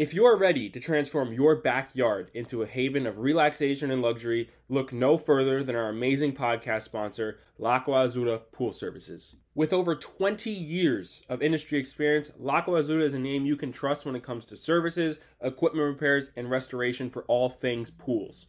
[0.00, 4.48] If you are ready to transform your backyard into a haven of relaxation and luxury,
[4.66, 9.36] look no further than our amazing podcast sponsor, L'Acqua Azzurra Pool Services.
[9.54, 14.06] With over 20 years of industry experience, L'Acqua Azzurra is a name you can trust
[14.06, 18.46] when it comes to services, equipment repairs, and restoration for all things pools.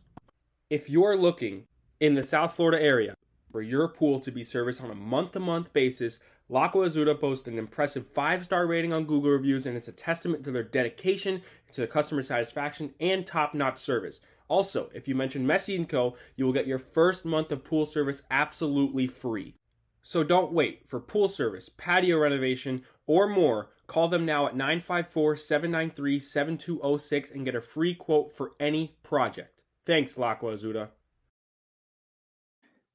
[0.70, 1.66] If you're looking
[2.00, 3.14] in the South Florida area
[3.52, 7.48] for your pool to be serviced on a month to month basis, L'Acqua Azzurra boasts
[7.48, 11.42] an impressive five star rating on Google reviews, and it's a testament to their dedication
[11.72, 14.22] to customer satisfaction and top notch service.
[14.48, 17.86] Also, if you mention Messi & Co., you will get your first month of pool
[17.86, 19.56] service absolutely free.
[20.02, 23.70] So don't wait for pool service, patio renovation, or more.
[23.88, 29.64] Call them now at 954 793 7206 and get a free quote for any project.
[29.86, 30.90] Thanks, L'Acqua Azzurra.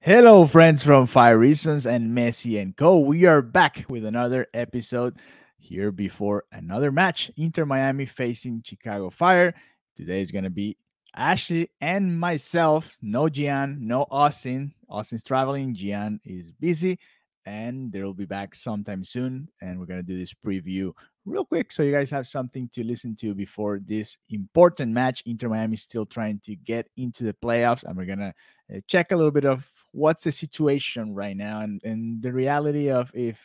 [0.00, 3.00] Hello, friends from Five Reasons and Messi and Co.
[3.00, 5.16] We are back with another episode
[5.58, 7.30] here before another match.
[7.36, 9.52] Inter Miami facing Chicago Fire.
[9.96, 10.76] Today is going to be
[11.16, 12.96] Ashley and myself.
[13.02, 14.72] No Gian, no Austin.
[14.88, 15.74] Austin's traveling.
[15.74, 17.00] Gian is busy,
[17.44, 19.48] and they'll be back sometime soon.
[19.60, 20.92] And we're going to do this preview
[21.24, 25.24] real quick so you guys have something to listen to before this important match.
[25.26, 28.34] Inter Miami is still trying to get into the playoffs, and we're going to
[28.72, 32.90] uh, check a little bit of what's the situation right now and, and the reality
[32.90, 33.40] of if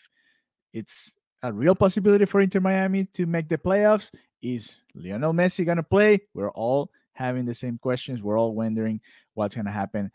[0.73, 1.13] it's
[1.43, 4.11] a real possibility for Inter Miami to make the playoffs.
[4.41, 6.19] Is Lionel Messi going to play?
[6.33, 8.21] We're all having the same questions.
[8.21, 8.99] We're all wondering
[9.33, 10.11] what's going to happen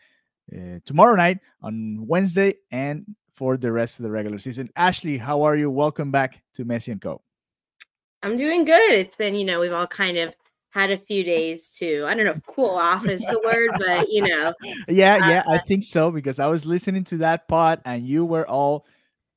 [0.53, 4.69] uh, tomorrow night on Wednesday and for the rest of the regular season.
[4.77, 5.71] Ashley, how are you?
[5.71, 7.23] Welcome back to Messi and Co.
[8.23, 8.93] I'm doing good.
[8.93, 10.35] It's been, you know, we've all kind of
[10.71, 14.09] had a few days to I don't know if cool off is the word, but
[14.09, 14.53] you know.
[14.89, 18.25] Yeah, yeah, uh, I think so because I was listening to that pod and you
[18.25, 18.87] were all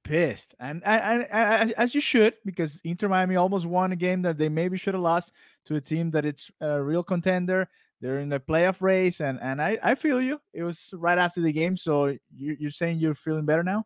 [0.04, 4.38] pissed, and, and, and, as you should because Inter Miami almost won a game that
[4.38, 5.32] they maybe should have lost
[5.66, 7.70] to a team that it's a real contender.
[8.02, 10.40] They're in the playoff race, and and I I feel you.
[10.54, 13.86] It was right after the game, so you, you're saying you're feeling better now.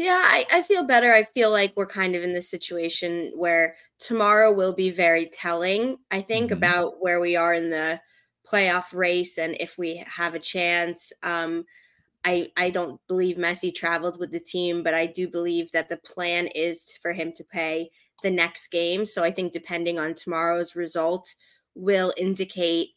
[0.00, 1.12] Yeah, I, I feel better.
[1.12, 5.98] I feel like we're kind of in this situation where tomorrow will be very telling,
[6.10, 6.56] I think, mm-hmm.
[6.56, 8.00] about where we are in the
[8.50, 11.12] playoff race and if we have a chance.
[11.22, 11.66] Um,
[12.24, 15.98] I, I don't believe Messi traveled with the team, but I do believe that the
[15.98, 17.90] plan is for him to play
[18.22, 19.04] the next game.
[19.04, 21.34] So I think depending on tomorrow's result
[21.74, 22.88] will indicate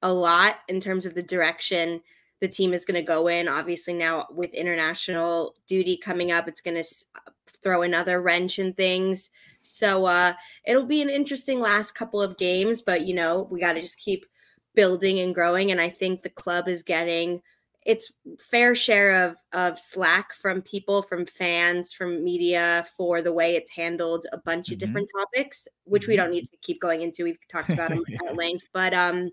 [0.00, 2.00] a lot in terms of the direction
[2.40, 3.48] the team is going to go in.
[3.48, 7.30] Obviously, now with international duty coming up, it's going to uh,
[7.62, 9.30] throw another wrench in things.
[9.62, 13.72] So uh, it'll be an interesting last couple of games, but you know, we got
[13.72, 14.26] to just keep
[14.74, 15.70] building and growing.
[15.70, 17.40] And I think the club is getting
[17.86, 23.54] its fair share of of slack from people, from fans, from media for the way
[23.54, 24.74] it's handled a bunch mm-hmm.
[24.74, 26.10] of different topics, which mm-hmm.
[26.10, 27.24] we don't need to keep going into.
[27.24, 29.30] We've talked about them at length, but um,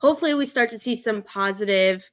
[0.00, 2.08] hopefully we start to see some positive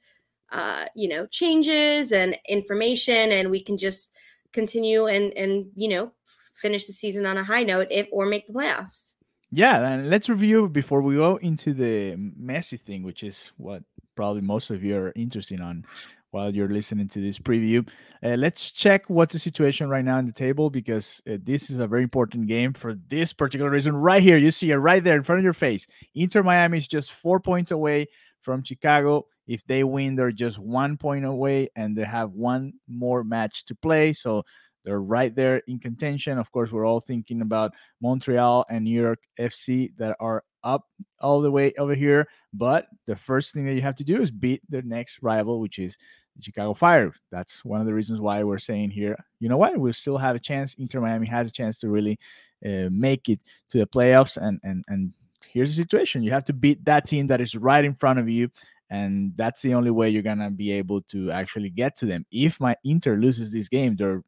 [0.52, 4.12] uh, you know changes and information and we can just
[4.52, 6.12] continue and and you know
[6.56, 9.16] finish the season on a high note if or make the playoffs.
[9.51, 13.84] Yeah and let's review before we go into the Messi thing which is what
[14.16, 15.86] probably most of you are interested on
[16.32, 17.88] while you're listening to this preview.
[18.24, 21.80] Uh, let's check what's the situation right now in the table because uh, this is
[21.80, 23.96] a very important game for this particular reason.
[23.96, 25.86] Right here, you see it right there in front of your face.
[26.16, 28.08] Inter Miami is just four points away
[28.42, 29.26] from Chicago.
[29.48, 33.75] If they win, they're just one point away and they have one more match to
[33.75, 34.14] play.
[34.14, 34.44] So
[34.86, 36.38] they're right there in contention.
[36.38, 40.88] Of course, we're all thinking about Montreal and New York FC that are up
[41.19, 42.28] all the way over here.
[42.54, 45.80] But the first thing that you have to do is beat their next rival, which
[45.80, 45.98] is
[46.36, 47.13] the Chicago Fire.
[47.31, 50.36] That's one of the reasons why we're saying here, you know what, we still have
[50.36, 50.75] a chance.
[50.75, 52.19] Inter Miami has a chance to really
[52.66, 54.38] uh, make it to the playoffs.
[54.38, 55.13] And and and
[55.48, 58.30] here's the situation: you have to beat that team that is right in front of
[58.30, 58.50] you,
[58.90, 62.25] and that's the only way you're gonna be able to actually get to them.
[62.31, 64.24] If my Inter loses this game, they're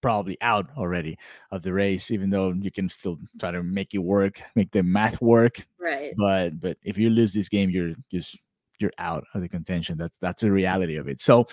[0.00, 1.16] probably out already
[1.50, 4.82] of the race even though you can still try to make it work make the
[4.82, 8.36] math work right but but if you lose this game you're just
[8.80, 9.98] you're out of the contention.
[9.98, 11.20] That's that's the reality of it.
[11.20, 11.46] So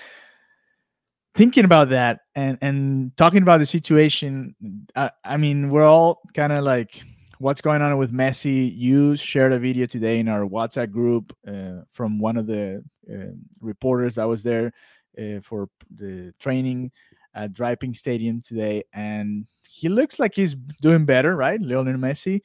[1.35, 4.55] thinking about that and and talking about the situation,
[4.95, 7.03] I, I mean, we're all kind of like
[7.39, 8.71] what's going on with Messi.
[8.75, 13.33] You shared a video today in our WhatsApp group uh, from one of the uh,
[13.59, 14.71] reporters that was there
[15.19, 16.91] uh, for the training
[17.35, 22.41] at DRV PNK Stadium today, and he looks like he's doing better, right, Lionel Messi?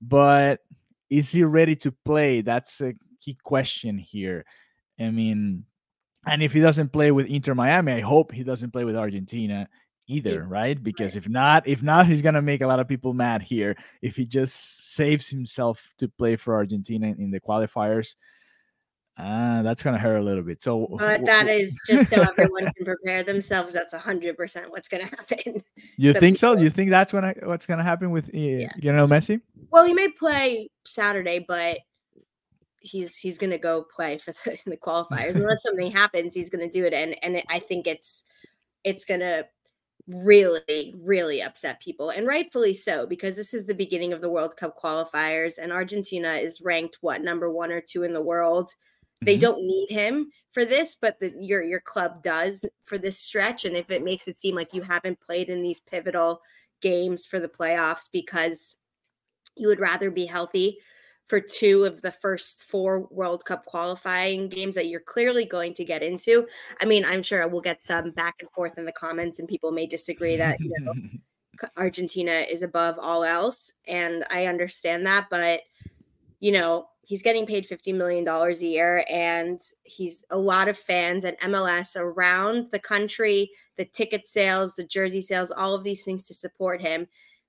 [0.00, 0.60] But
[1.08, 2.40] is he ready to play?
[2.40, 4.44] That's a key question here.
[4.98, 5.64] I mean,
[6.26, 9.68] and if he doesn't play with Inter Miami, I hope he doesn't play with Argentina
[10.08, 10.80] either, right?
[10.82, 13.76] Because if not, if not, he's gonna make a lot of people mad here.
[14.02, 18.14] If he just saves himself to play for Argentina in the qualifiers,
[19.18, 20.62] uh, that's gonna hurt a little bit.
[20.62, 23.74] So, but that is just so everyone can prepare themselves.
[23.74, 25.62] That's a hundred percent what's gonna happen.
[25.98, 26.56] You think so?
[26.56, 28.72] You think that's when what's gonna happen with uh, yeah.
[28.76, 29.40] you know Messi?
[29.70, 31.78] Well, he may play Saturday, but
[32.80, 36.34] he's he's gonna go play for the, the qualifiers unless something happens.
[36.34, 38.24] He's gonna do it, and and I think it's
[38.84, 39.44] it's gonna
[40.08, 44.56] really really upset people and rightfully so because this is the beginning of the world
[44.56, 48.74] cup qualifiers and argentina is ranked what number one or two in the world
[49.24, 49.40] they mm-hmm.
[49.40, 53.64] don't need him for this, but the, your your club does for this stretch.
[53.64, 56.40] And if it makes it seem like you haven't played in these pivotal
[56.80, 58.76] games for the playoffs because
[59.56, 60.78] you would rather be healthy
[61.26, 65.84] for two of the first four World Cup qualifying games that you're clearly going to
[65.84, 66.46] get into.
[66.80, 69.72] I mean, I'm sure we'll get some back and forth in the comments, and people
[69.72, 70.92] may disagree that you know
[71.76, 75.62] Argentina is above all else, and I understand that, but
[76.40, 81.24] you know he's getting paid $50 million a year and he's a lot of fans
[81.24, 86.26] and MLS around the country, the ticket sales, the jersey sales, all of these things
[86.26, 87.06] to support him.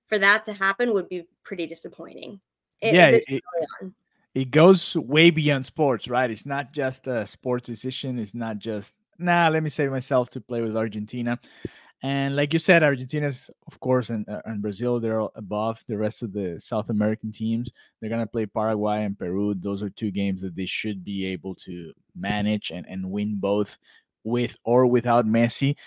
[0.07, 2.39] For that to happen would be pretty disappointing.
[2.81, 3.93] It, yeah, it,
[4.35, 6.29] it goes way beyond sports, right?
[6.29, 8.19] It's not just a sports decision.
[8.19, 11.39] It's not just, nah, let me save myself to play with Argentina.
[12.03, 16.21] And like you said, Argentina's, of course, and, uh, and Brazil, they're above the rest
[16.21, 17.71] of the South American teams.
[17.99, 19.53] They're going to play Paraguay and Peru.
[19.53, 23.77] Those are two games that they should be able to manage and, and win both
[24.25, 25.77] with or without Messi.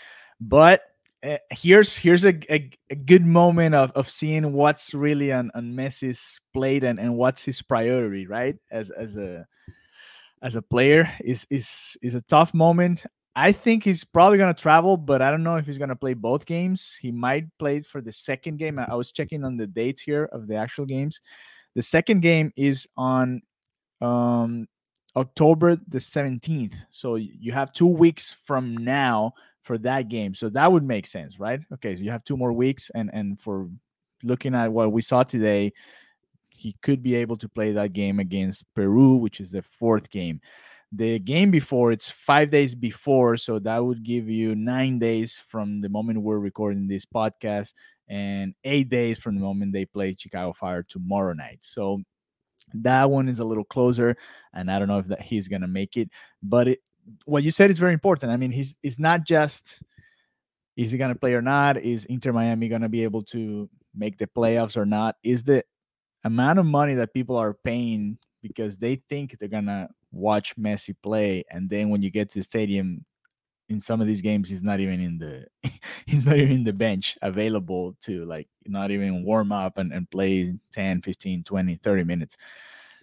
[0.41, 0.83] But
[1.23, 5.73] uh, here's here's a, a, a, good moment of, of seeing what's really on, on
[5.73, 8.57] Messi's plate and, and what's his priority, right?
[8.71, 9.47] As as a
[10.43, 13.05] as a player is is is a tough moment.
[13.39, 15.97] I think he's probably going to travel, but I don't know if he's going to
[15.97, 16.97] play both games.
[16.99, 18.79] He might play for the second game.
[18.79, 21.21] I was checking on the dates here of the actual games.
[21.75, 23.43] The second game is on
[24.01, 24.67] um,
[25.15, 26.77] October the 17th.
[26.89, 30.33] So you have two weeks from now for that game.
[30.33, 31.61] So that would make sense, right?
[31.75, 32.91] Okay, so you have two more weeks.
[32.95, 33.69] And, and for
[34.23, 35.75] looking at what we saw today,
[36.49, 40.41] he could be able to play that game against Peru, which is the fourth game.
[40.93, 43.37] The game before, it's five days before.
[43.37, 47.73] So that would give you nine days from the moment we're recording this podcast
[48.09, 51.59] and eight days from the moment they play Chicago Fire tomorrow night.
[51.63, 52.03] So
[52.75, 54.17] that one is a little closer.
[54.55, 56.09] And I don't know if that he's to make it.
[56.43, 56.79] But it,
[57.25, 58.33] what you said is very important.
[58.33, 59.83] I mean, he's it's not just
[60.77, 61.79] is he to play or not?
[61.79, 65.17] Is Inter Miami to be able to make the playoffs or not?
[65.23, 65.65] Is the
[66.25, 71.45] amount of money that people are paying because they think they're to watch Messi play,
[71.51, 73.05] and then when you get to the stadium,
[73.69, 75.47] in some of these games, he's not even in the
[76.07, 80.11] he's not even in the bench available to like not even warm up and, and
[80.11, 82.37] play 10, 15, 20, 30 minutes.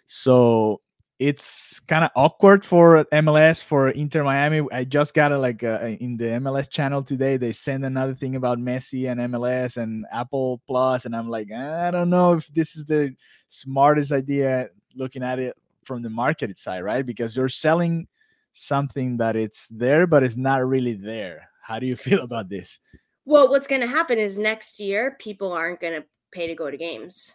[0.05, 0.81] So
[1.19, 4.67] it's kind of awkward for MLS for Inter Miami.
[4.71, 7.37] I just got a like uh, in the MLS channel today.
[7.37, 11.91] They send another thing about Messi and MLS and Apple Plus, and I'm like, I
[11.91, 13.15] don't know if this is the
[13.47, 14.69] smartest idea.
[14.95, 17.05] Looking at it from the market side, right?
[17.05, 18.07] Because you're selling
[18.53, 21.49] something that it's there, but it's not really there.
[21.61, 22.79] How do you feel about this?
[23.25, 26.69] Well, what's going to happen is next year people aren't going to pay to go
[26.69, 27.31] to games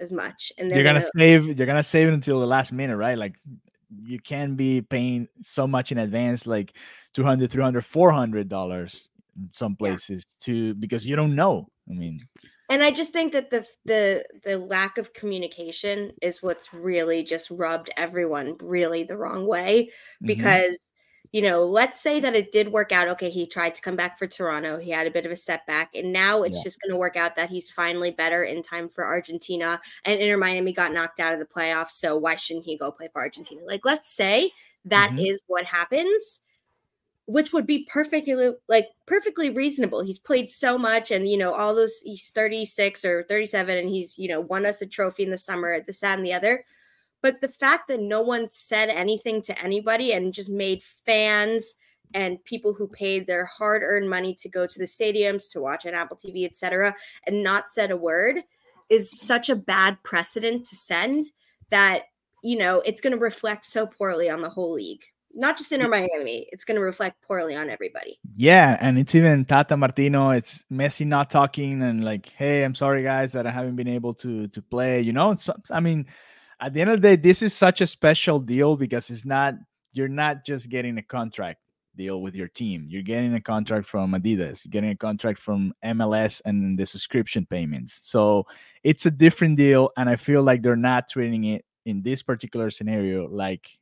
[0.00, 1.56] as much, and they're, gonna, gonna save.
[1.56, 3.18] They're gonna save it until the last minute, right?
[3.18, 3.34] Like
[4.04, 6.74] you can be paying so much in advance, like
[7.14, 9.08] 200 300 400 dollars
[9.52, 10.44] some places yeah.
[10.44, 11.68] to because you don't know.
[11.90, 12.20] I mean,
[12.68, 17.50] and i just think that the the the lack of communication is what's really just
[17.50, 20.26] rubbed everyone really the wrong way mm-hmm.
[20.26, 21.28] because mm-hmm.
[21.32, 24.18] you know let's say that it did work out okay he tried to come back
[24.18, 26.64] for toronto he had a bit of a setback and now it's yeah.
[26.64, 30.36] just going to work out that he's finally better in time for argentina and inter
[30.36, 33.62] miami got knocked out of the playoffs so why shouldn't he go play for argentina
[33.66, 34.50] like let's say
[34.84, 35.26] that mm-hmm.
[35.26, 36.40] is what happens
[37.28, 40.02] which would be perfectly like perfectly reasonable.
[40.02, 44.16] He's played so much and you know all those he's 36 or 37 and he's
[44.16, 46.64] you know won us a trophy in the summer this that and the other.
[47.20, 51.74] But the fact that no one said anything to anybody and just made fans
[52.14, 55.92] and people who paid their hard-earned money to go to the stadiums to watch on
[55.92, 56.94] Apple TV, etc.,
[57.26, 58.38] and not said a word
[58.88, 61.24] is such a bad precedent to send
[61.68, 62.04] that
[62.42, 65.04] you know it's going to reflect so poorly on the whole league
[65.38, 66.48] not just Inter Miami.
[66.52, 68.18] It's going to reflect poorly on everybody.
[68.32, 70.30] Yeah, and it's even Tata Martino.
[70.30, 74.14] It's Messi not talking and like, hey, I'm sorry guys that I haven't been able
[74.14, 75.00] to to play.
[75.00, 76.06] You know, so, I mean,
[76.60, 79.54] at the end of the day, this is such a special deal because it's not
[79.92, 81.60] you're not just getting a contract
[81.96, 82.86] deal with your team.
[82.88, 84.64] You're getting a contract from Adidas.
[84.64, 88.00] You're getting a contract from MLS and the subscription payments.
[88.02, 88.44] So
[88.82, 92.70] it's a different deal, and I feel like they're not treating it in this particular
[92.70, 93.78] scenario like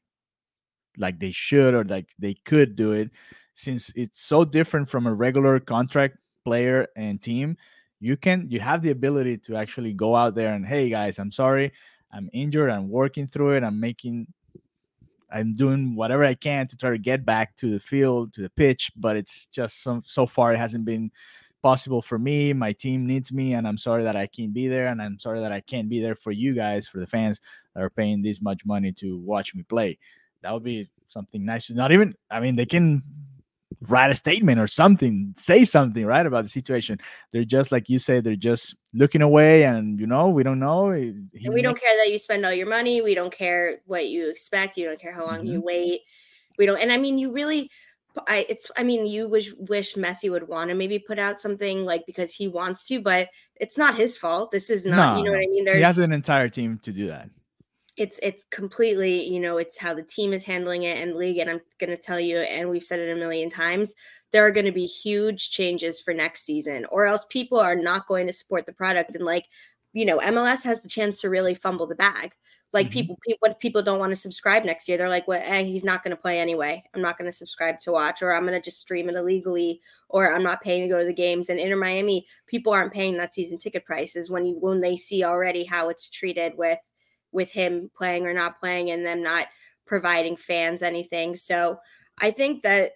[0.99, 3.11] like they should or like they could do it
[3.55, 7.57] since it's so different from a regular contract player and team
[8.00, 11.31] you can you have the ability to actually go out there and hey guys i'm
[11.31, 11.73] sorry
[12.12, 14.26] i'm injured i'm working through it i'm making
[15.33, 18.50] i'm doing whatever i can to try to get back to the field to the
[18.50, 21.11] pitch but it's just so, so far it hasn't been
[21.62, 24.88] possible for me my team needs me and i'm sorry that i can't be there
[24.88, 27.41] and i'm sorry that i can't be there for you guys for the fans
[27.75, 29.99] that are paying this much money to watch me play
[30.43, 31.71] that would be something nice.
[31.71, 33.02] Not even, I mean, they can
[33.83, 36.99] write a statement or something, say something, right, about the situation.
[37.33, 40.93] They're just like you say, they're just looking away, and you know, we don't know.
[40.93, 41.09] He
[41.45, 43.00] and we don't care that you spend all your money.
[43.00, 44.76] We don't care what you expect.
[44.76, 45.52] You don't care how long mm-hmm.
[45.52, 46.00] you wait.
[46.59, 47.71] We don't, and I mean, you really.
[48.28, 51.85] I it's I mean you wish wish Messi would want to maybe put out something
[51.85, 54.50] like because he wants to, but it's not his fault.
[54.50, 55.66] This is not no, you know what I mean.
[55.66, 57.28] There's, he has an entire team to do that
[57.97, 61.49] it's it's completely you know it's how the team is handling it and league and
[61.49, 63.95] i'm going to tell you and we've said it a million times
[64.33, 68.07] there are going to be huge changes for next season or else people are not
[68.07, 69.47] going to support the product and like
[69.93, 72.35] you know mls has the chance to really fumble the bag.
[72.73, 72.93] Like mm-hmm.
[72.93, 74.99] people, people what people don't want to subscribe next year?
[74.99, 76.85] They're like well eh, he's not going to play anyway.
[76.93, 79.81] I'm not going to subscribe to watch or i'm going to just stream it illegally
[80.11, 81.49] or i'm not paying to go to the games.
[81.49, 85.25] And inter miami people aren't paying that season ticket prices when you when they see
[85.25, 86.79] already how it's treated with
[87.33, 89.47] with him playing or not playing and them not
[89.87, 91.37] providing fans anything.
[91.37, 91.78] So
[92.21, 92.92] I think that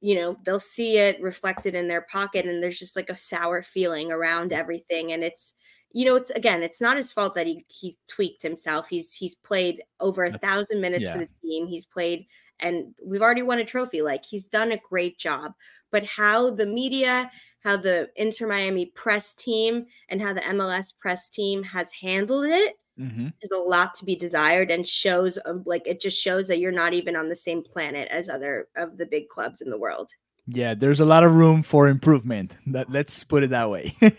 [0.00, 3.62] you know they'll see it reflected in their pocket and there's just like a sour
[3.62, 5.12] feeling around everything.
[5.12, 5.54] And it's
[5.92, 8.88] you know it's again it's not his fault that he he tweaked himself.
[8.88, 11.12] He's he's played over a thousand minutes yeah.
[11.12, 11.66] for the team.
[11.66, 12.26] He's played
[12.60, 14.02] and we've already won a trophy.
[14.02, 15.52] Like he's done a great job.
[15.90, 17.30] But how the media
[17.60, 22.74] how the inter miami press team and how the mls press team has handled it
[22.98, 23.28] mm-hmm.
[23.42, 26.72] is a lot to be desired and shows um, like it just shows that you're
[26.72, 30.10] not even on the same planet as other of the big clubs in the world.
[30.48, 32.52] Yeah there's a lot of room for improvement.
[32.66, 33.96] That let's put it that way.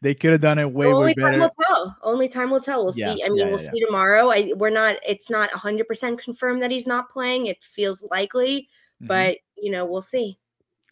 [0.00, 1.30] They could have done it way, only way better.
[1.30, 1.96] time will tell.
[2.02, 2.84] Only time will tell.
[2.84, 4.30] We'll yeah, see i mean yeah, we'll yeah, see tomorrow.
[4.30, 7.46] I we're not it's not 100% confirmed that he's not playing.
[7.46, 8.68] It feels likely
[9.02, 9.06] mm-hmm.
[9.06, 10.38] but you know we'll see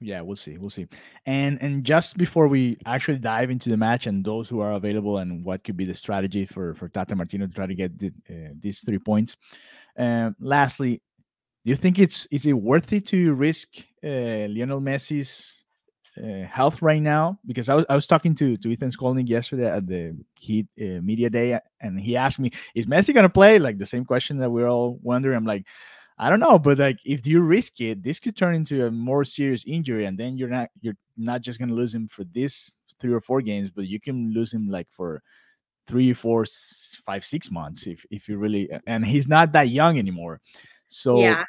[0.00, 0.86] yeah we'll see we'll see.
[1.26, 5.18] And and just before we actually dive into the match and those who are available
[5.18, 8.08] and what could be the strategy for for tata martino to try to get the,
[8.28, 9.36] uh, these three points
[9.98, 11.02] uh, lastly
[11.64, 13.68] do you think it's is it worthy to risk
[14.02, 15.60] uh, lionel messi's
[16.18, 17.38] uh, health right now?
[17.46, 21.00] Because I was, I was talking to to Ethan Skolnick yesterday at the Heat uh,
[21.02, 23.58] media day and he asked me is Messi gonna play?
[23.58, 25.36] Like the same question that we're all wondering.
[25.36, 25.66] I'm like
[26.20, 29.24] I don't know, but like if you risk it, this could turn into a more
[29.24, 33.14] serious injury, and then you're not you're not just gonna lose him for this three
[33.14, 35.22] or four games, but you can lose him like for
[35.86, 36.44] three, four,
[37.06, 38.68] five, six months if if you really.
[38.86, 40.42] And he's not that young anymore,
[40.88, 41.44] so yeah.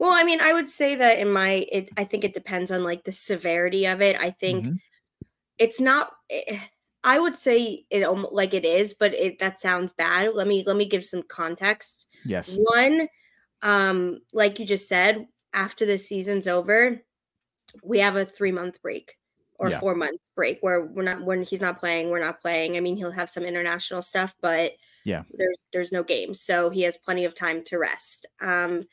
[0.00, 2.82] Well, I mean, I would say that in my, it, I think it depends on
[2.82, 4.20] like the severity of it.
[4.20, 4.76] I think mm-hmm.
[5.58, 6.10] it's not.
[6.28, 6.58] It, eh,
[7.04, 10.34] I would say it like it is, but it that sounds bad.
[10.34, 12.08] Let me let me give some context.
[12.24, 12.58] Yes.
[12.58, 13.08] One,
[13.62, 17.02] um, like you just said, after the season's over,
[17.82, 19.16] we have a three month break
[19.58, 19.78] or yeah.
[19.78, 22.76] four month break where we're not when he's not playing, we're not playing.
[22.76, 24.72] I mean, he'll have some international stuff, but
[25.04, 28.26] yeah, there's there's no games, so he has plenty of time to rest.
[28.40, 28.84] Um,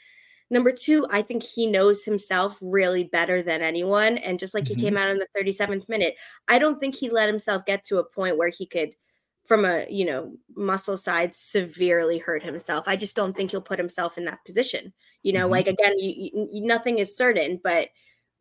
[0.50, 4.80] number two, I think he knows himself really better than anyone, and just like mm-hmm.
[4.80, 6.16] he came out in the 37th minute,
[6.48, 8.92] I don't think he let himself get to a point where he could
[9.48, 13.80] from a you know muscle side severely hurt himself i just don't think he'll put
[13.80, 15.51] himself in that position you know mm-hmm.
[15.51, 17.88] like again you, you, nothing is certain but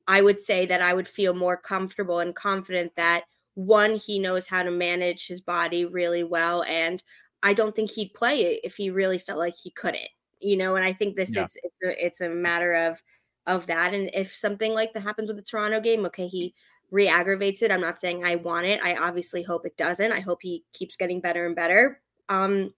[0.08, 4.46] i would say that i would feel more comfortable and confident that one he knows
[4.46, 7.02] how to manage his body really well and
[7.42, 10.08] i don't think he'd play it if he really felt like he couldn't
[10.40, 11.44] you know and i think this yeah.
[11.44, 13.00] is it's a, it's a matter of
[13.46, 16.52] of that and if something like that happens with the toronto game okay he
[16.90, 17.70] re-aggravates it.
[17.70, 18.80] I'm not saying I want it.
[18.82, 20.12] I obviously hope it doesn't.
[20.12, 22.00] I hope he keeps getting better and better.
[22.28, 22.70] Um,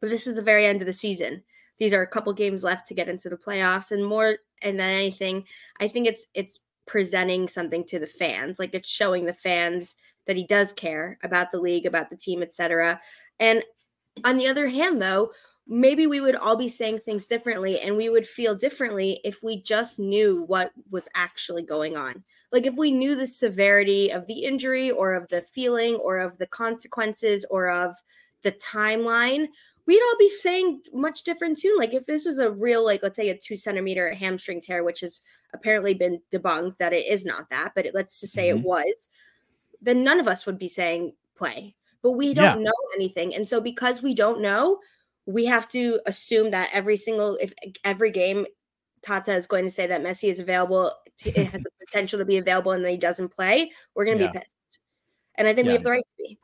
[0.00, 1.42] But this is the very end of the season.
[1.78, 4.90] These are a couple games left to get into the playoffs, and more and than
[4.90, 5.44] anything,
[5.80, 8.58] I think it's it's presenting something to the fans.
[8.58, 9.94] Like it's showing the fans
[10.26, 13.00] that he does care about the league, about the team, etc.
[13.40, 13.62] And
[14.24, 15.32] on the other hand, though,
[15.68, 19.60] maybe we would all be saying things differently and we would feel differently if we
[19.62, 22.22] just knew what was actually going on.
[22.52, 26.38] Like if we knew the severity of the injury or of the feeling or of
[26.38, 27.96] the consequences or of
[28.42, 29.48] the timeline,
[29.86, 31.74] we'd all be saying much different too.
[31.76, 35.00] Like if this was a real, like let's say a two centimeter hamstring tear, which
[35.00, 35.20] has
[35.52, 38.58] apparently been debunked that it is not that, but it, let's just say mm-hmm.
[38.58, 39.08] it was,
[39.82, 41.74] then none of us would be saying play.
[42.02, 42.64] But we don't yeah.
[42.64, 43.34] know anything.
[43.34, 44.78] And so because we don't know,
[45.26, 47.52] we have to assume that every single if
[47.84, 48.46] every game
[49.02, 52.24] Tata is going to say that Messi is available, to, it has the potential to
[52.24, 54.32] be available, and then he doesn't play, we're going to yeah.
[54.32, 54.56] be pissed.
[55.36, 55.72] And I think yeah.
[55.72, 56.38] we have the right to be.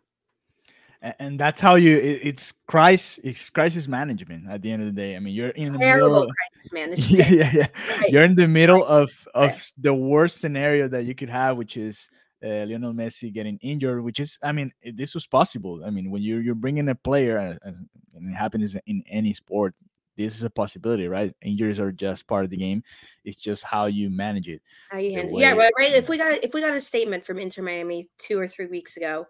[1.18, 1.96] And that's how you.
[1.98, 3.18] It's crisis.
[3.24, 4.48] It's crisis management.
[4.48, 6.32] At the end of the day, I mean, you're in the Terrible middle.
[6.32, 7.10] crisis management.
[7.10, 7.96] Yeah, yeah, yeah.
[7.98, 8.10] Right.
[8.10, 12.08] You're in the middle of of the worst scenario that you could have, which is
[12.44, 15.82] uh, Lionel Messi getting injured, which is, I mean, this was possible.
[15.84, 17.70] I mean, when you're you're bringing a player, uh,
[18.14, 19.74] and it happens in any sport,
[20.16, 21.34] this is a possibility, right?
[21.42, 22.82] Injuries are just part of the game.
[23.24, 24.62] It's just how you manage it.
[24.90, 25.92] How you handle, yeah, right, right.
[25.92, 28.96] If we got if we got a statement from Inter Miami two or three weeks
[28.96, 29.26] ago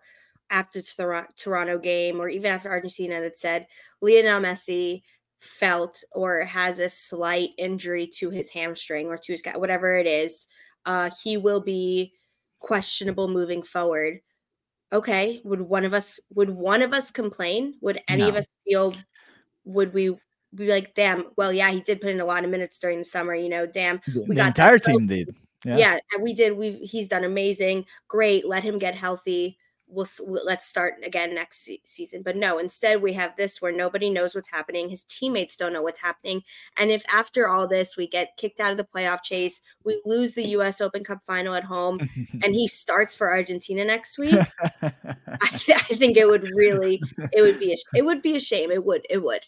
[0.50, 3.66] after the Toronto game, or even after Argentina, that said
[4.00, 5.02] Lionel Messi
[5.40, 10.47] felt or has a slight injury to his hamstring or to his whatever it is,
[10.87, 12.12] uh, he will be
[12.62, 14.21] questionable moving forward
[14.92, 18.28] okay would one of us would one of us complain would any no.
[18.28, 18.95] of us feel
[19.64, 20.16] would we
[20.54, 23.04] be like damn well yeah he did put in a lot of minutes during the
[23.04, 25.76] summer you know damn we the got entire team did yeah.
[25.76, 29.59] yeah and we did we he's done amazing great let him get healthy
[29.93, 32.23] we'll, we'll, let's start again next se- season.
[32.23, 34.89] But no, instead we have this where nobody knows what's happening.
[34.89, 36.43] His teammates don't know what's happening.
[36.77, 40.33] And if after all this we get kicked out of the playoff chase, we lose
[40.33, 40.81] the U.S.
[40.81, 41.99] Open Cup final at home,
[42.43, 44.35] and he starts for Argentina next week,
[44.83, 44.91] I,
[45.57, 47.00] th- I, think it would really,
[47.33, 48.71] it would be, a, it would be a shame.
[48.71, 49.41] It would, it would.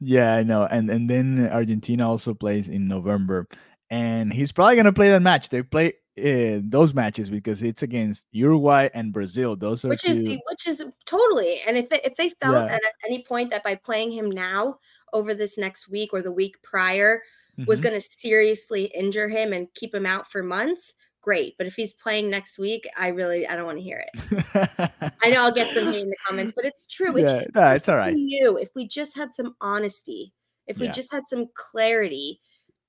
[0.00, 0.64] Yeah, I know.
[0.64, 3.46] And and then Argentina also plays in November
[3.90, 5.48] and he's probably going to play that match.
[5.48, 9.56] They play uh, those matches because it's against Uruguay and Brazil.
[9.56, 10.12] Those are which two...
[10.12, 11.60] is the, which is totally.
[11.66, 12.74] And if they, if they felt yeah.
[12.74, 14.78] at any point that by playing him now
[15.12, 17.22] over this next week or the week prior
[17.58, 17.68] mm-hmm.
[17.68, 21.56] was going to seriously injure him and keep him out for months, great.
[21.58, 25.12] But if he's playing next week, I really I don't want to hear it.
[25.22, 27.16] I know I'll get some hate in the comments, but it's true.
[27.16, 28.14] It's, yeah, no, it's all right.
[28.14, 30.32] Knew if we just had some honesty,
[30.66, 30.92] if we yeah.
[30.92, 32.40] just had some clarity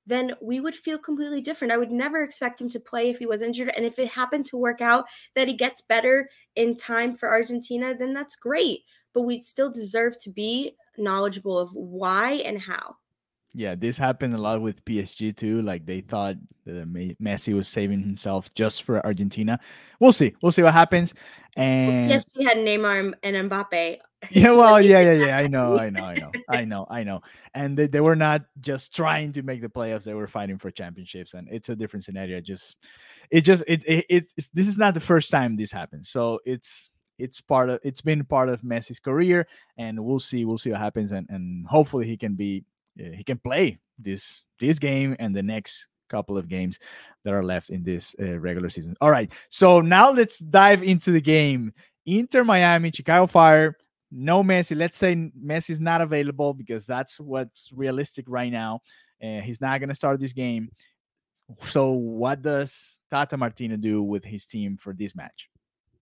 [0.05, 1.71] then we would feel completely different.
[1.71, 3.71] I would never expect him to play if he was injured.
[3.75, 7.95] And if it happened to work out that he gets better in time for Argentina,
[7.97, 8.81] then that's great.
[9.13, 12.95] But we still deserve to be knowledgeable of why and how.
[13.53, 15.61] Yeah, this happened a lot with PSG too.
[15.61, 19.59] Like they thought that Messi was saving himself just for Argentina.
[19.99, 20.33] We'll see.
[20.41, 21.13] We'll see what happens.
[21.57, 23.97] And yes, we had Neymar and Mbappe
[24.29, 27.21] yeah well yeah yeah yeah i know i know i know i know i know.
[27.53, 30.71] And they, they were not just trying to make the playoffs they were fighting for
[30.71, 32.77] championships and it's a different scenario just
[33.29, 36.89] it just it, it it's this is not the first time this happens so it's
[37.17, 40.79] it's part of it's been part of messi's career and we'll see we'll see what
[40.79, 42.63] happens and and hopefully he can be
[42.99, 46.77] uh, he can play this this game and the next couple of games
[47.23, 48.95] that are left in this uh, regular season.
[48.99, 51.73] All right so now let's dive into the game.
[52.05, 53.77] Inter Miami, Chicago Fire
[54.12, 54.76] no Messi.
[54.76, 58.82] Let's say Messi is not available because that's what's realistic right now.
[59.21, 60.69] and he's not going to start this game.
[61.63, 65.50] So, what does Tata Martino do with his team for this match?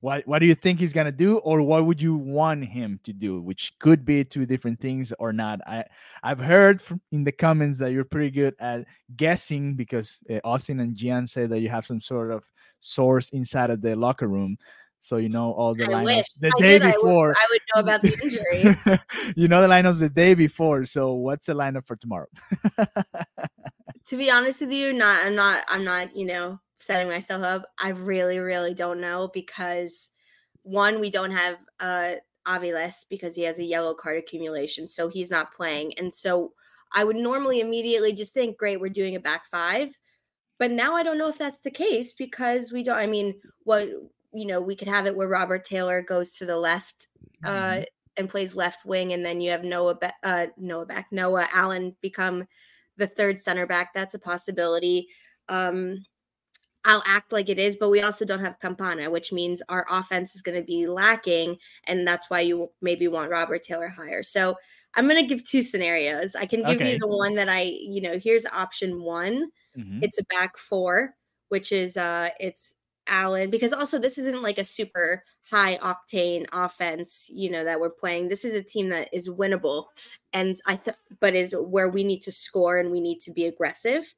[0.00, 3.12] What what do you think he's gonna do, or what would you want him to
[3.12, 3.40] do?
[3.40, 5.60] Which could be two different things or not.
[5.66, 5.84] I
[6.22, 10.78] I've heard from, in the comments that you're pretty good at guessing because uh, Austin
[10.80, 12.44] and Gian say that you have some sort of
[12.78, 14.56] source inside of the locker room,
[15.00, 16.26] so you know all the I lineups wish.
[16.40, 17.28] the I day did, before.
[17.28, 19.32] I would, I would, know about the injury.
[19.36, 20.84] you know the lineups the day before.
[20.84, 22.28] So what's the lineup for tomorrow?
[24.06, 27.66] to be honest with you, not I'm not I'm not you know setting myself up.
[27.82, 30.10] I really, really don't know because
[30.62, 32.14] one, we don't have uh
[32.46, 35.92] Aviles because he has a yellow card accumulation, so he's not playing.
[35.98, 36.52] And so
[36.92, 39.90] I would normally immediately just think, great, we're doing a back five.
[40.58, 42.98] But now I don't know if that's the case because we don't.
[42.98, 43.88] I mean, what
[44.32, 47.08] you know, we could have it where Robert Taylor goes to the left
[47.44, 47.82] uh, mm-hmm.
[48.16, 51.94] and plays left wing, and then you have Noah Be- uh, Noah back Noah Allen
[52.00, 52.44] become
[52.96, 53.92] the third center back.
[53.94, 55.08] That's a possibility.
[55.48, 56.04] Um,
[56.84, 60.34] I'll act like it is, but we also don't have Campana, which means our offense
[60.34, 64.22] is going to be lacking, and that's why you maybe want Robert Taylor higher.
[64.22, 64.56] So
[64.94, 66.34] I'm going to give two scenarios.
[66.34, 66.92] I can give okay.
[66.92, 69.50] you the one that I, you know, here's option one.
[69.76, 70.02] Mm-hmm.
[70.02, 71.14] It's a back four,
[71.48, 72.74] which is uh, it's
[73.08, 77.90] Allen because also this isn't like a super high octane offense, you know, that we're
[77.90, 78.28] playing.
[78.28, 79.86] This is a team that is winnable,
[80.32, 83.46] and I th- but is where we need to score and we need to be
[83.46, 84.14] aggressive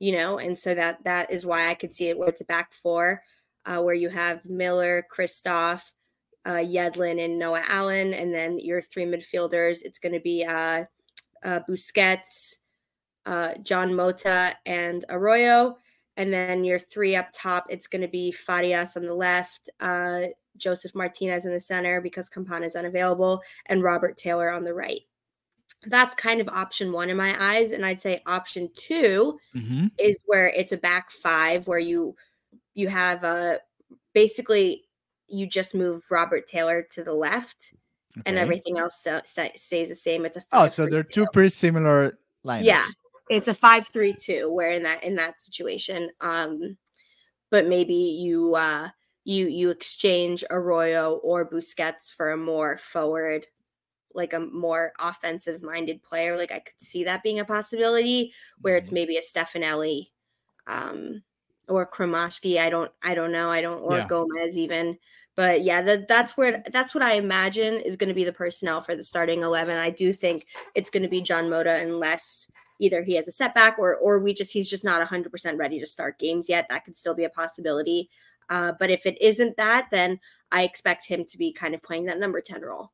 [0.00, 2.46] you know, and so that that is why I could see it where it's a
[2.46, 3.22] back four,
[3.66, 5.82] uh, where you have Miller, Kryvtsov,
[6.46, 9.82] uh, Yedlin, and Noah Allen, and then your three midfielders.
[9.82, 10.84] It's going to be uh,
[11.44, 12.56] uh, Busquets,
[13.26, 15.76] uh, Jean Mota, and Arroyo,
[16.16, 17.66] and then your three up top.
[17.68, 20.22] It's going to be Farias on the left, uh,
[20.56, 25.02] Josef Martinez in the center because Campana is unavailable, and Robert Taylor on the right
[25.86, 29.86] that's kind of option one in my eyes and i'd say option 2 mm-hmm.
[29.98, 32.14] is where it's a back five where you
[32.74, 33.58] you have a
[34.12, 34.84] basically
[35.28, 37.72] you just move robert taylor to the left
[38.18, 38.22] okay.
[38.26, 42.66] and everything else stays the same it's a oh so they're two pretty similar lines
[42.66, 42.86] yeah
[43.30, 46.76] it's a five three two where in that in that situation um
[47.50, 48.88] but maybe you uh
[49.24, 53.46] you you exchange arroyo or busquets for a more forward
[54.14, 56.36] like a more offensive minded player.
[56.36, 58.94] Like I could see that being a possibility where it's mm-hmm.
[58.94, 60.08] maybe a Stefanelli
[60.66, 61.22] um,
[61.68, 62.58] or Cremaschi.
[62.58, 63.50] I don't I don't know.
[63.50, 64.06] I don't or yeah.
[64.06, 64.98] Gomez even.
[65.36, 68.80] But yeah, that that's where that's what I imagine is going to be the personnel
[68.80, 69.78] for the starting eleven.
[69.78, 73.78] I do think it's going to be Jean Mota unless either he has a setback
[73.78, 76.66] or or we just he's just not 100% ready to start games yet.
[76.68, 78.10] That could still be a possibility.
[78.48, 80.18] Uh, but if it isn't that, then
[80.50, 82.90] I expect him to be kind of playing that number 10 role.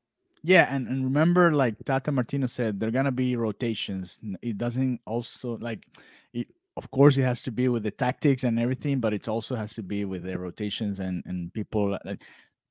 [0.46, 4.20] Yeah, and, and remember, like Tata Martino said, there are gonna be rotations.
[4.42, 5.84] It doesn't also like,
[6.32, 9.56] it, of course, it has to be with the tactics and everything, but it also
[9.56, 11.98] has to be with the rotations and and people.
[12.04, 12.22] Like,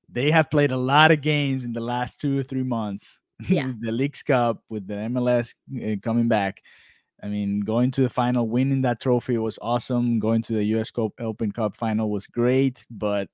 [0.10, 3.20] they have played a lot of games in the last two or three months.
[3.50, 6.62] Yeah, the Leagues Cup with the MLS uh, coming back.
[7.24, 10.20] I mean, going to the final, winning that trophy was awesome.
[10.20, 10.92] Going to the U.S.
[11.20, 13.30] Open Cup final was great, but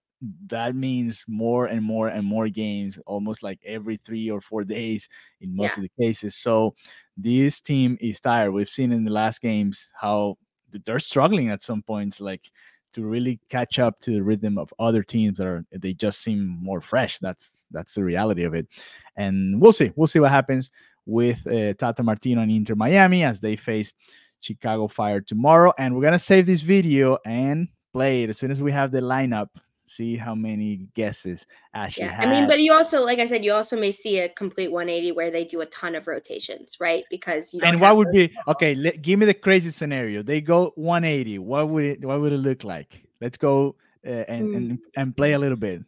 [0.47, 5.09] that means more and more and more games almost like every three or four days
[5.39, 5.83] in most yeah.
[5.83, 6.35] of the cases.
[6.35, 6.75] So
[7.17, 8.51] this team is tired.
[8.51, 10.37] We've seen in the last games how
[10.85, 12.49] they're struggling at some points like
[12.93, 16.45] to really catch up to the rhythm of other teams that are they just seem
[16.61, 17.19] more fresh.
[17.19, 18.67] That's that's the reality of it.
[19.15, 19.91] And we'll see.
[19.95, 20.71] We'll see what happens
[21.05, 23.93] with uh, tata martino and inter miami as they face
[24.41, 25.73] chicago fire tomorrow.
[25.77, 29.01] And we're gonna save this video and play it as soon as we have the
[29.01, 29.47] lineup
[29.91, 32.27] see how many guesses Ashley yeah, had.
[32.27, 35.11] I mean, but you also, like I said, you also may see a complete 180
[35.11, 37.03] where they do a ton of rotations, right?
[37.09, 38.73] Because you and what would be okay?
[38.73, 40.23] Let, give me the crazy scenario.
[40.23, 41.39] They go 180.
[41.39, 42.05] What would it?
[42.05, 43.03] What would it look like?
[43.19, 43.75] Let's go
[44.05, 44.55] uh, and, mm.
[44.55, 45.83] and and play a little bit.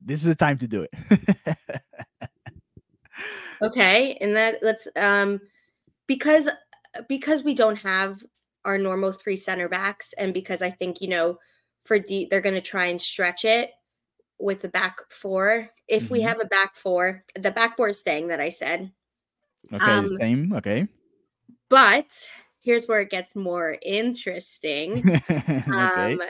[0.00, 1.56] This is the time to do it.
[3.62, 5.40] okay, and that let's um
[6.06, 6.48] because
[7.08, 8.22] because we don't have
[8.64, 11.38] our normal three center backs, and because I think you know
[11.84, 13.70] for D, they're going to try and stretch it
[14.38, 15.70] with the back four.
[15.88, 16.12] If mm-hmm.
[16.12, 18.90] we have a back four, the back four is staying that I said.
[19.72, 20.52] Okay, um, same.
[20.54, 20.88] Okay.
[21.68, 22.10] But
[22.60, 25.20] here's where it gets more interesting.
[25.30, 25.62] okay.
[25.70, 26.20] Um,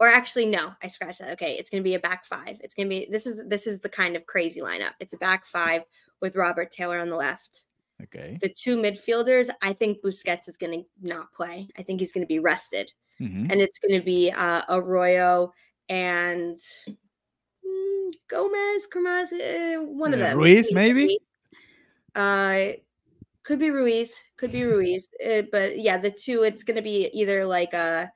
[0.00, 1.32] or actually, no, I scratched that.
[1.32, 2.60] Okay, it's gonna be a back five.
[2.62, 4.92] It's gonna be this is this is the kind of crazy lineup.
[5.00, 5.82] It's a back five
[6.20, 7.64] with Robert Taylor on the left.
[8.00, 8.38] Okay.
[8.40, 11.68] The two midfielders, I think Busquets is gonna not play.
[11.76, 13.50] I think he's gonna be rested mm-hmm.
[13.50, 15.52] and it's going to be uh, Arroyo
[15.88, 16.56] and
[16.88, 20.38] mm, Gomez, Cremas, eh, one of them.
[20.38, 21.18] Ruiz, maybe.
[22.14, 22.72] Uh,
[23.42, 26.42] could be Ruiz, could be Ruiz, uh, but yeah, the two.
[26.42, 28.12] It's going to be either like a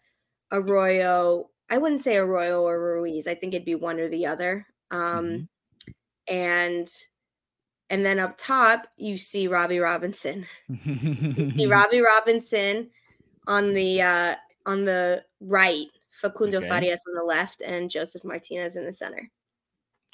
[0.50, 1.48] Arroyo.
[1.70, 3.26] I wouldn't say Arroyo or Ruiz.
[3.26, 4.66] I think it'd be one or the other.
[4.90, 5.92] Um, mm-hmm.
[6.28, 6.88] and
[7.88, 10.46] and then up top you see Robbie Robinson.
[10.68, 12.90] you see Robbie Robinson
[13.46, 14.34] on the uh,
[14.66, 16.68] on the right, Facundo okay.
[16.68, 19.30] Farias on the left, and Josef Martinez in the center.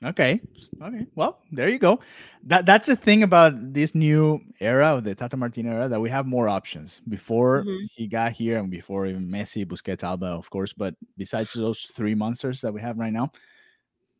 [0.04, 0.40] Okay.
[0.80, 1.06] Okay.
[1.16, 1.98] Well, there you go.
[2.44, 6.08] That that's the thing about this new era of the Tata Martino era that we
[6.08, 7.00] have more options.
[7.08, 7.86] Before mm-hmm.
[7.90, 12.14] he got here and before even Messi, Busquets, Alba, of course, but besides those three
[12.14, 13.32] monsters that we have right now,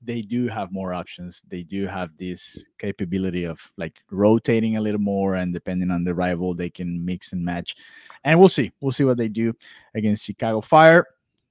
[0.03, 1.43] they do have more options.
[1.49, 6.15] They do have this capability of like rotating a little more, and depending on the
[6.15, 7.77] rival, they can mix and match.
[8.25, 8.73] And we'll see.
[8.81, 9.55] We'll see what they do
[9.95, 11.07] against Chicago Fire.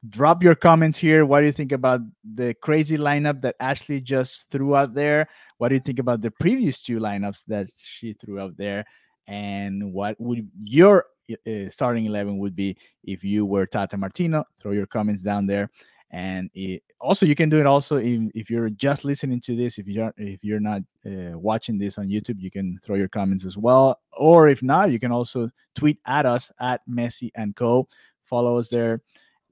[0.10, 1.26] Drop your comments here.
[1.26, 5.28] What do you think about the crazy lineup that Ashley just threw out there?
[5.58, 8.86] What do you think about the previous two lineups that she threw out there?
[9.28, 11.08] And what would your
[11.46, 14.46] uh, starting 11 would be if you were Tata Martino?
[14.62, 15.70] Throw your comments down there
[16.12, 19.78] and it, also you can do it also if, if you're just listening to this
[19.78, 23.46] if you're if you're not uh, watching this on youtube you can throw your comments
[23.46, 24.00] as well.
[24.14, 27.88] Or if not you can also tweet at us at messi and co.
[28.24, 29.02] Follow us there.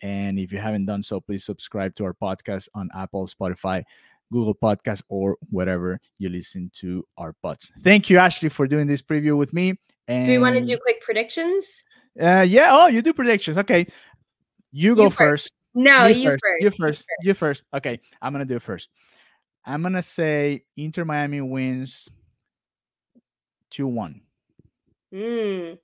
[0.02, 3.84] And if you haven't done so please subscribe to our podcast on apple spotify
[4.32, 7.72] google podcast or wherever you listen to our pods.
[7.84, 9.78] Thank you ashley for doing this preview with me.
[10.08, 11.84] And do you want to do quick predictions?
[12.20, 12.70] Uh yeah.
[12.72, 13.58] Oh you do predictions.
[13.58, 13.88] Okay.
[14.72, 15.18] You, you go first.
[15.18, 16.64] first no, you, you first, first.
[16.64, 17.06] You first.
[17.22, 17.64] You first.
[17.74, 18.90] Okay, I'm gonna do it first.
[19.66, 22.10] I'm gonna say Inter Miami wins
[23.70, 24.22] two one.
[25.14, 25.78] Mm.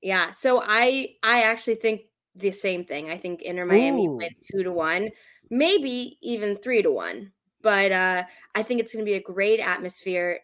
[0.00, 0.30] Yeah.
[0.30, 2.02] So I I actually think
[2.34, 3.10] the same thing.
[3.10, 5.10] I think Inter Miami win two to one,
[5.50, 7.32] maybe even three to one.
[7.62, 10.40] But uh, I think it's going to be a great atmosphere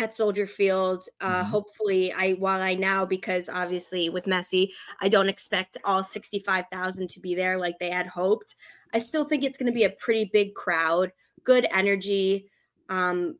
[0.00, 1.04] at Soldier Field.
[1.20, 1.50] Uh, mm-hmm.
[1.50, 6.64] Hopefully, I while I now because obviously with Messi, I don't expect all sixty five
[6.72, 8.56] thousand to be there like they had hoped.
[8.94, 11.12] I still think it's going to be a pretty big crowd,
[11.44, 12.50] good energy,
[12.88, 13.38] um,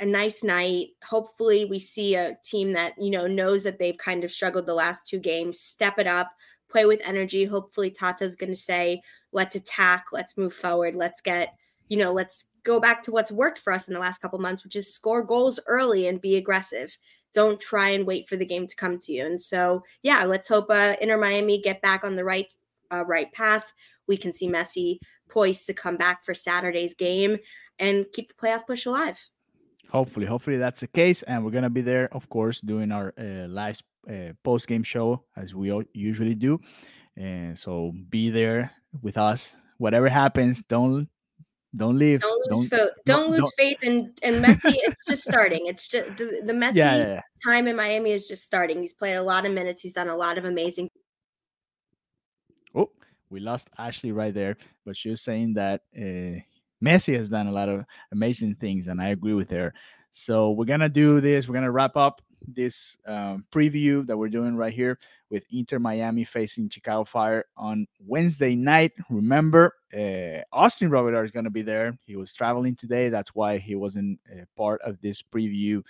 [0.00, 0.88] a nice night.
[1.04, 4.74] Hopefully, we see a team that you know knows that they've kind of struggled the
[4.74, 6.30] last two games, step it up,
[6.68, 7.44] play with energy.
[7.44, 9.00] Hopefully, Tata's going to say,
[9.32, 11.54] "Let's attack, let's move forward, let's get."
[11.88, 14.64] You know, let's go back to what's worked for us in the last couple months,
[14.64, 16.96] which is score goals early and be aggressive.
[17.32, 19.24] Don't try and wait for the game to come to you.
[19.24, 22.52] And so, yeah, let's hope uh, Inter Miami get back on the right
[22.92, 23.72] uh, right path.
[24.08, 27.36] We can see Messi poised to come back for Saturday's game
[27.78, 29.18] and keep the playoff push alive.
[29.90, 33.48] Hopefully, hopefully that's the case, and we're gonna be there, of course, doing our uh,
[33.48, 36.60] live uh, post game show as we usually do.
[37.16, 38.70] And so, be there
[39.02, 39.56] with us.
[39.78, 41.08] Whatever happens, don't
[41.76, 42.20] don't leave.
[42.20, 44.58] Don't lose, don't, fo- don't, don't lose faith in, in Messi.
[44.64, 45.66] it's just starting.
[45.66, 47.20] It's just the, the Messi yeah, yeah, yeah.
[47.44, 48.80] time in Miami is just starting.
[48.80, 49.80] He's played a lot of minutes.
[49.80, 50.90] He's done a lot of amazing.
[52.74, 52.90] Oh,
[53.30, 56.40] we lost Ashley right there, but she was saying that uh,
[56.82, 59.72] Messi has done a lot of amazing things, and I agree with her.
[60.10, 61.46] So we're gonna do this.
[61.46, 64.98] We're gonna wrap up this um, preview that we're doing right here
[65.30, 68.92] with Inter Miami facing Chicago Fire on Wednesday night.
[69.08, 71.96] Remember, uh, Austin Robillard is going to be there.
[72.06, 73.08] He was traveling today.
[73.08, 74.18] That's why he wasn't
[74.56, 75.82] part of this preview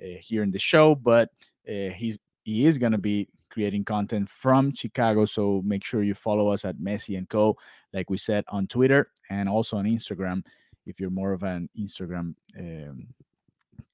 [0.00, 1.30] uh, here in the show, but
[1.68, 5.24] uh, he's he is going to be creating content from Chicago.
[5.24, 7.56] So make sure you follow us at Messi and Co.
[7.92, 10.44] Like we said on Twitter and also on Instagram
[10.86, 13.06] if you're more of an Instagram um,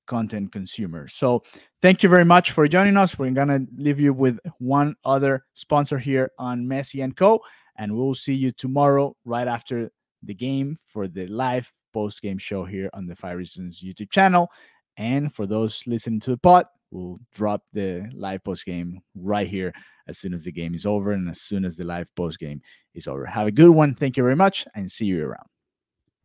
[0.06, 1.14] content consumers.
[1.14, 1.42] So
[1.80, 3.18] thank you very much for joining us.
[3.18, 7.40] We're gonna leave you with one other sponsor here on Messi and Co.
[7.78, 9.90] And we'll see you tomorrow right after
[10.22, 14.50] the game for the live post game show here on the Five Reasons YouTube channel.
[14.96, 19.72] And for those listening to the pod, we'll drop the live post game right here
[20.08, 22.60] as soon as the game is over and as soon as the live post game
[22.94, 23.24] is over.
[23.24, 23.94] Have a good one.
[23.94, 25.46] Thank you very much and see you around.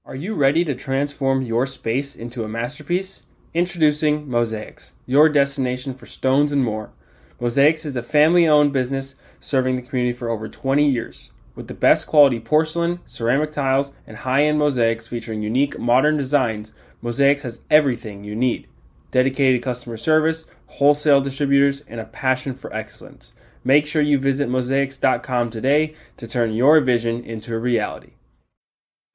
[0.06, 3.24] Are you ready to transform your space into a masterpiece?
[3.54, 6.92] Introducing Mosaics, your destination for stones and more.
[7.40, 11.32] Mosaics is a family owned business serving the community for over 20 years.
[11.56, 16.74] With the best quality porcelain, ceramic tiles, and high end mosaics featuring unique modern designs,
[17.02, 18.68] Mosaics has everything you need
[19.12, 23.32] dedicated customer service, wholesale distributors, and a passion for excellence.
[23.64, 28.17] Make sure you visit mosaics.com today to turn your vision into a reality.